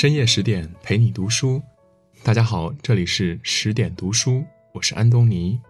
[0.00, 1.62] 深夜十点陪你读书，
[2.22, 4.42] 大家好，这里是十点读书，
[4.72, 5.60] 我是安东尼。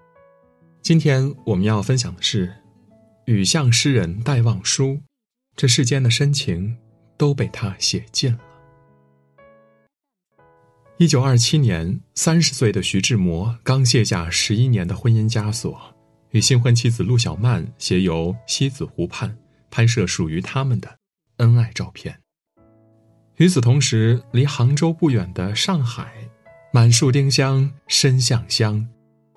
[0.82, 2.54] 今天我们要分享的是
[3.24, 5.00] 雨巷诗人戴望舒，
[5.56, 6.78] 这世间的深情
[7.16, 8.38] 都被他写尽了。
[10.98, 15.76] 一九二七年，三十岁的徐志摩刚卸下十一年的婚姻枷锁，
[16.30, 19.36] 与新婚妻子陆小曼携游西子湖畔，
[19.72, 20.98] 拍摄属于他们的
[21.38, 22.20] 恩爱照片。
[23.40, 26.12] 与此同时，离杭州不远的上海，
[26.74, 28.86] 满树丁香深巷香。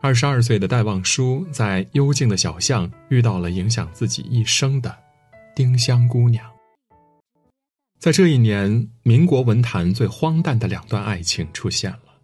[0.02, 4.94] 二十二岁的戴望舒在幽静的小巷遇到了影响自己一生的
[5.56, 6.46] 丁香姑娘。
[7.98, 12.20] 在这一年，民国文坛最荒诞的两段爱情出现了：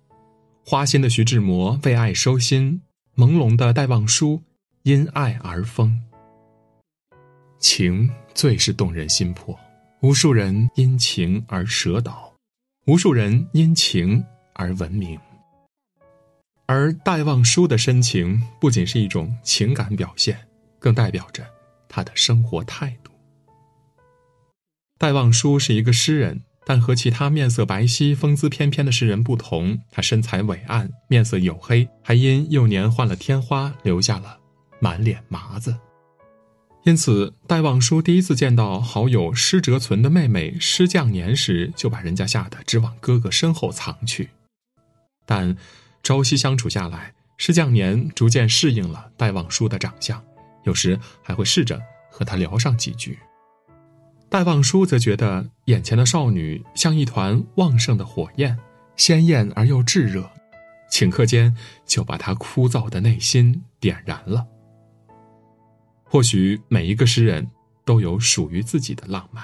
[0.66, 2.82] 花心的徐志摩为爱收心，
[3.16, 4.44] 朦胧的戴望舒
[4.84, 5.98] 因爱而疯。
[7.58, 9.58] 情最是动人心魄。
[10.02, 12.34] 无数人因情而折倒，
[12.86, 15.20] 无数人因情而闻名。
[16.68, 20.40] 而戴望舒的深情不仅是一种情感表现，
[20.80, 21.46] 更代表着
[21.90, 23.12] 他的生活态度。
[24.98, 34.40] 戴望舒是一个诗人，但和其他面色白皙、风姿翩翩的诗人不同，他身材伟岸，面色黝黑，还因幼年患了天花，留下了
[34.80, 35.78] 满脸麻子。
[36.90, 44.32] 因此，戴望舒第一次见到好友施哲存的妹妹施降年时，就把人家吓得直往哥哥身后藏去。
[45.24, 45.56] 但
[46.02, 50.20] 朝夕相处下来，施降年逐渐适应了戴望舒的长相，
[50.64, 53.20] 有时还会试着和他聊上几句。
[54.28, 58.58] 戴望舒则觉得眼前的少女像一团旺盛的火焰，
[58.96, 60.28] 鲜艳而又炙热，
[60.92, 64.48] 顷刻间就把他枯燥的内心点燃了。
[66.10, 67.48] 或许每一个诗人
[67.86, 69.44] 都有属于自己的浪漫。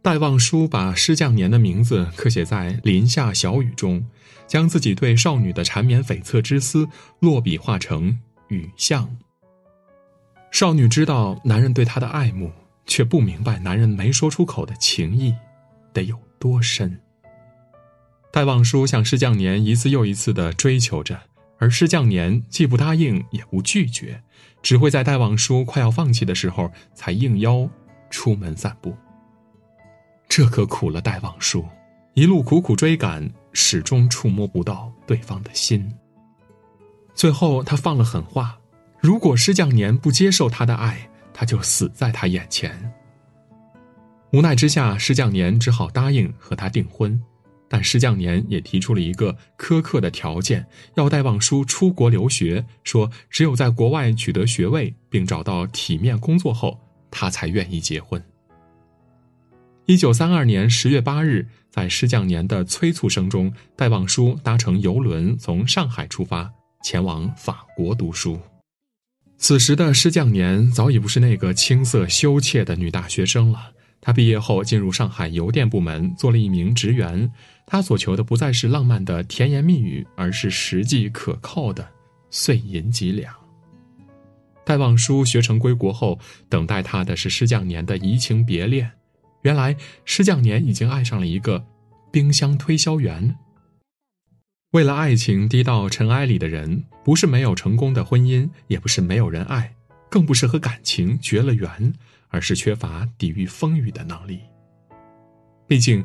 [0.00, 4.04] 戴望舒把施降年的名字刻写在林下小雨中，
[4.46, 6.88] 将自己对少女的缠绵悱恻之思
[7.20, 8.16] 落笔画成
[8.48, 9.16] 雨巷。
[10.50, 12.52] 少女知道男人对她的爱慕，
[12.86, 15.34] 却不明白男人没说出口的情意
[15.92, 17.00] 得有多深。
[18.32, 21.20] 戴望舒向施降年一次又一次的追求着。
[21.62, 24.20] 而施降年既不答应也不拒绝，
[24.62, 27.70] 只会在戴望舒快要放弃的时候才应邀
[28.10, 28.96] 出门散步。
[30.28, 31.64] 这可苦了戴望舒，
[32.14, 35.88] 一路苦苦追赶，始终触摸不到对方的心。
[37.14, 38.58] 最后，他放了狠话：
[38.98, 42.92] 如果施降年不接受他的爱，他就死在他眼前。
[44.32, 47.22] 无奈之下，施降年只好答应和他订婚。
[47.72, 50.66] 但施降年也提出了一个苛刻的条件，
[50.96, 56.78] 要戴望舒出国留学，说只有在国外取得学位并找到体面工作后，
[57.10, 58.22] 他才愿意结婚。
[59.86, 66.52] 一九三二年十月八日，在施降年的催促声中，戴望舒搭乘游轮从上海出发，
[66.84, 68.38] 前往法国读书。
[69.38, 73.72] 此时的施降年早已不是那个青涩羞怯的女大学生了。
[74.04, 77.30] 他毕业后进入上海邮电部门，做了一名职员。
[77.66, 81.88] 他所求的不再是浪漫的甜言蜜语，而是实际可靠的
[82.30, 83.34] 碎银几两。
[84.64, 86.18] 戴望舒学成归国后，
[86.48, 88.90] 等待他的是施降年的移情别恋。
[89.42, 91.64] 原来施降年已经爱上了一个
[92.10, 93.36] 冰箱推销员。
[94.72, 99.74] 为了爱情低到尘埃里的人，不是没有成功的婚姻，也不是没有人爱，
[100.08, 101.92] 更不是和感情绝了缘。
[102.34, 104.40] 而是缺乏抵御风雨的能力。
[105.66, 106.02] 毕竟，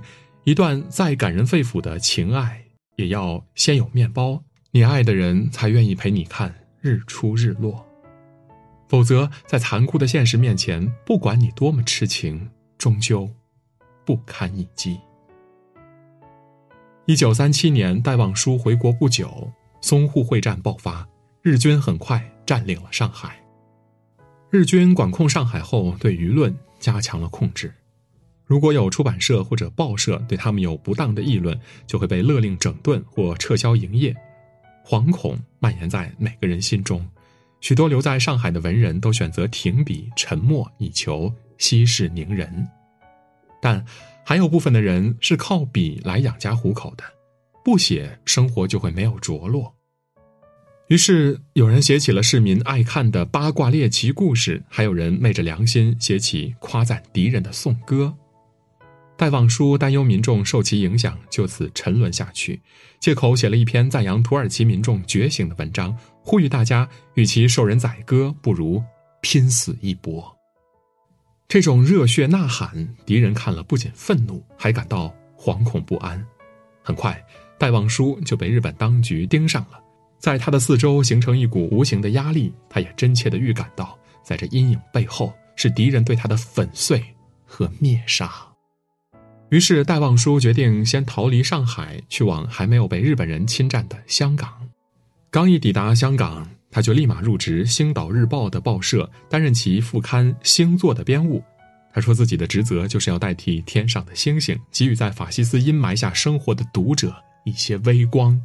[0.48, 2.64] 一段再感人肺腑的情爱，
[2.96, 4.42] 也要先有面包，
[4.72, 7.86] 你爱的人才愿意陪你看日出日落。
[8.88, 13.30] 否则，在残酷的现实面前，不管你多么痴情，终究
[14.06, 14.98] 不堪一击。
[17.08, 21.06] 一九三七年，戴望舒回国不久，淞沪会战爆发，
[21.42, 23.38] 日军很快占领了上海。
[24.50, 27.74] 日军管控上海后，对舆论加强了控制。
[28.48, 34.16] 如果有出版社或者报社对他们有不当的议论，就会被勒令整顿或撤销营业。
[34.86, 37.06] 惶恐蔓延在每个人心中，
[37.60, 42.66] 许多留在上海的文人都选择停笔沉默，以求息事宁人。
[43.62, 43.86] 但
[44.24, 47.04] 还有部分的人是靠笔来养家糊口的，
[47.66, 49.76] 不写生活就会没有着落。
[50.88, 58.16] 于是，有人写起了市民爱看的八卦猎奇故事，还有人昧着良心写起夸赞敌人的颂歌。
[59.18, 62.62] 戴望舒担忧民众受其影响，就此沉沦下去，
[63.00, 68.84] 借口写了一篇赞扬土耳其民众觉醒的文章，呼吁大家与其受人宰割，不如
[69.22, 70.38] 拼死一搏。
[71.48, 76.24] 这种热血呐喊，敌人看了不仅愤怒，还感到惶恐不安。
[76.84, 77.20] 很快，
[77.58, 79.80] 戴望舒就被日本当局盯上了，
[80.20, 82.54] 在他的四周形成一股无形的压力。
[82.70, 87.04] 他也真切地预感到，在这阴影背后是敌人对他的粉碎
[87.46, 88.47] 和灭杀。
[89.50, 94.50] 于是，戴望舒决定先逃离上海，去往还没有被日本人侵占的香港。
[95.32, 101.42] 刚一抵达香港，他就立马入职《星岛日报》的报社，担任其副刊《星座》的编务。
[101.94, 107.16] 他说自己的职责就是要代替天上的星星，给予在法西斯阴霾下生活的读者
[107.46, 108.40] 一些微光。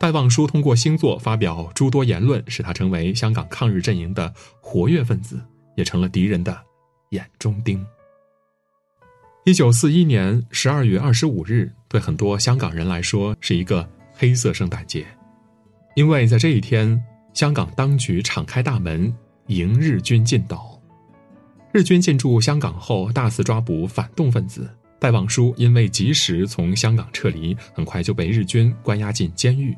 [0.00, 5.38] 戴望舒通过星座发表诸多言论，使他成为香港抗日阵营的活跃分子，
[5.76, 6.58] 也成了敌人的
[7.10, 7.84] 眼中钉。
[9.46, 15.04] 一九四一年十二月二十五日，对很多香港人来说是一个黑色圣诞节，
[15.96, 16.98] 因为在这一天，
[17.34, 19.14] 香港当局敞开大门
[19.48, 20.80] 迎日军进岛。
[21.74, 24.66] 日军进驻香港后，大肆抓捕反动分子。
[24.98, 29.76] 戴望舒因为及时从香港撤离，很快就被日军关押进监狱。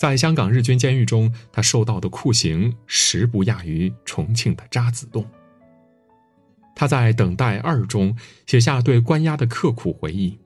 [0.00, 5.22] 在香港日军监狱中，他受到的酷刑实不亚于重庆的渣滓洞。
[6.78, 8.16] 他在《等待二》中
[8.46, 10.38] 写下对关押的刻苦回忆：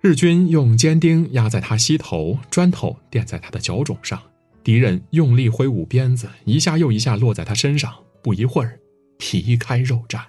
[0.00, 4.20] 日军用尖钉压在他膝头，砖头垫在他的脚踵上，
[4.64, 8.80] 敌人用力挥舞鞭子，一下又一下落在他身上，不一会儿。
[9.16, 10.22] 皮开肉绽，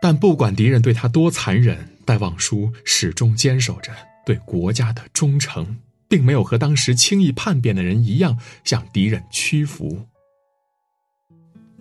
[0.00, 3.92] 但不管敌人对他多残忍，戴望舒始终坚守着
[4.24, 10.06] 对国家的忠诚，并没有和当时轻易叛变的人一样向敌人屈服。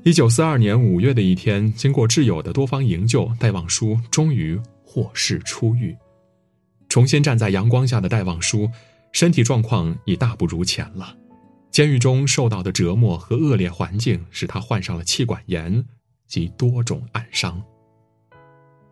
[0.08, 5.94] 一九四二年五月的一天，经过挚友的多方营救，戴望舒终于获释出狱。
[6.88, 8.72] 重新站在阳光下的戴望舒，
[9.12, 11.14] 身体状况已大不如前了。
[11.72, 15.84] 监狱中受到的折磨和恶劣环境，使他患上了气管炎
[16.26, 17.62] 及多种暗伤。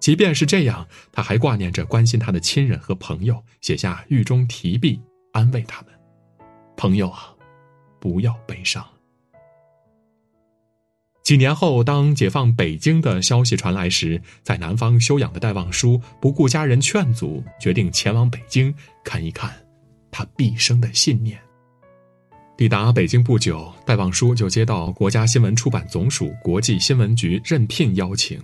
[0.01, 4.99] 即便是这样，他还挂念着关心他的亲人和朋友，写下狱中题壁
[5.31, 5.93] 安慰他们
[6.75, 7.33] ：“朋友啊，
[8.01, 8.85] 不要悲伤。”
[11.25, 18.71] 几年后，当解放北京的消息传来时，在南方休养的戴望舒不顾家人劝阻，决定前往北京
[19.03, 19.51] 看一看
[20.11, 21.35] 他毕生的信念。
[22.55, 28.39] 抵达北京不久，戴望舒就接到国家新闻出版总署国际新闻局任聘邀请。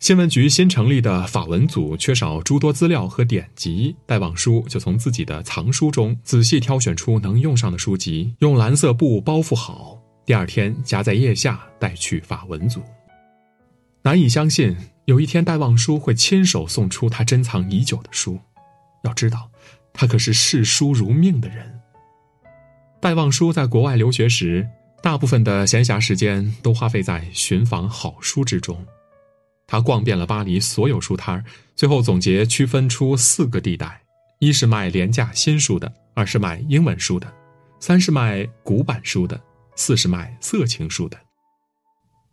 [0.00, 12.82] 新闻局新成立的法文组缺少诸多资料和典籍，戴望舒就从自己的藏书中仔细挑选出能用上的书籍，用蓝色布包覆好，第二天夹在腋下带去法文组。
[14.02, 18.38] 难以相信，有一天戴望舒会亲手送出他珍藏已久的书。
[19.04, 19.48] 要知道，
[19.92, 21.80] 他可是视书如命的人。
[23.00, 24.68] 戴望舒在国外留学时，
[25.00, 28.84] 大部分的闲暇时间都花费在寻访好书之中。
[29.68, 31.44] 他逛遍了巴黎所有书摊
[31.76, 34.00] 最后总结区分出四个地带：
[34.40, 37.32] 一是卖廉价新书的，二是卖英文书的，
[37.78, 39.40] 三是卖古版书的，
[39.76, 41.16] 四是卖色情书的。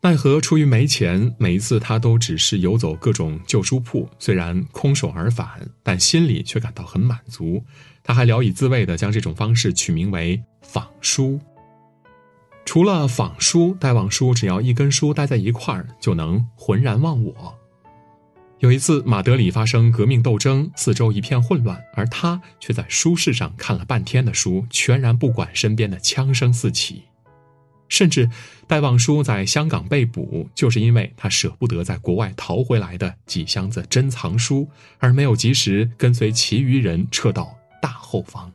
[0.01, 5.47] 奈何出于没钱，每一次他都只是游走各种旧书铺，虽然空手而返，
[5.81, 7.63] 但心里却感到很满足。
[8.03, 11.39] 他还聊以自慰地将这种方式取名为“仿书”。
[12.65, 17.57] 除了仿书，戴望舒只要一根书待在一块儿，就能浑然忘我。
[18.59, 27.03] 有一次，马德里发生革命斗争，四周一片混乱，而他却在书市上看了半天的书，全然不管身边的枪声四起。
[27.93, 28.27] 甚至，
[28.65, 38.51] 戴望舒在香港被捕，就是因为他舍不得在国外逃回来的几箱子珍藏书，而没有及时跟随其余人撤到大后方。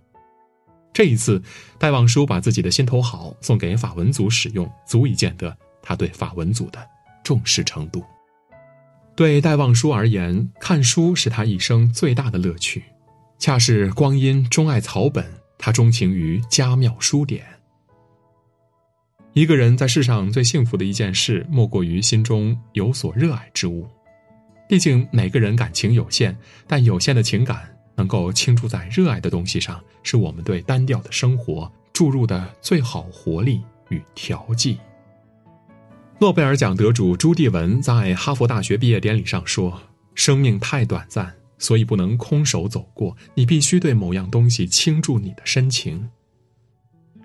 [0.93, 1.41] 这一次，
[1.79, 6.85] 戴望舒把自己的心头好送给法文组使用，足以见得他对法文组的
[7.23, 8.05] 重视程度。
[9.15, 12.83] 对戴望舒而言，看书是他一生最大的乐趣。
[13.39, 15.25] 恰是光阴钟爱草本，
[15.57, 17.58] 他钟情于家庙书典。
[19.39, 23.87] 一个人在世上最幸福的一件事，莫过于心中有所热爱之物。
[24.69, 34.77] 毕竟每个人感情有限，但有限的情感能够倾注在热爱的东西上，是我们对单调的生活注入的最好活力与调剂。
[36.19, 39.81] 诺贝尔奖得主朱棣文在哈佛大学毕业典礼上说
[40.17, 46.11] ：“生命太短暂，所以不能空手走过，你必须对某样东西倾注你的深情。”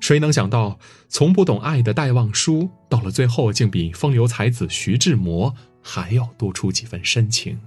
[0.03, 7.57] 谁能想到，从不懂爱的戴望舒，到了最后竟比风流才子徐志摩还要多出几分深情。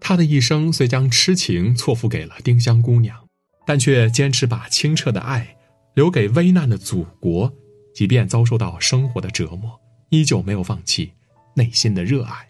[0.00, 3.16] 他的一生虽将痴情错付给了丁香姑娘，
[3.64, 5.56] 但却坚持把清澈的爱
[5.94, 7.52] 留给危难的祖国，
[7.94, 11.12] 即便遭受到生活的折磨，依旧没有放弃
[11.54, 12.48] 内心的热爱。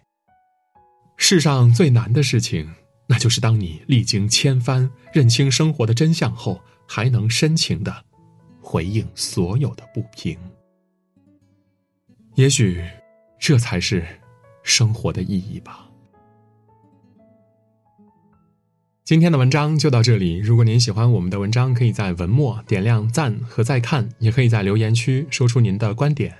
[1.15, 2.73] 世上最难的事情，
[3.05, 8.05] 那就是当你历经千帆，认清生活的真相后，还能深情的
[8.63, 10.35] 回应所有的不平。
[12.35, 12.83] 也许，
[13.37, 14.03] 这才是
[14.63, 15.87] 生活的意义吧。
[19.03, 20.37] 今天的文章就到这里。
[20.37, 26.33] 如果您喜欢我们的文章，可以在文末点亮赞和再看，也可以在留言区说出您的观点。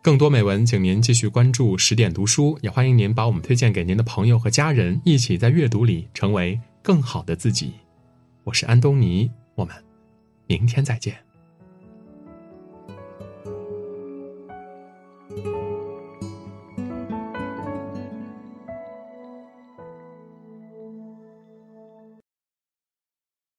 [0.00, 7.72] 更多美文，请您继续关注十点读书，也欢迎您把我们推荐给您的朋友和家人，一起在阅读里成为更好的自己。
[8.44, 9.74] 我是安东尼，我们
[10.46, 11.23] 明天再见。